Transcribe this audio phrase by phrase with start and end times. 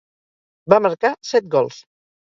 [0.75, 1.83] Va marcar set gols.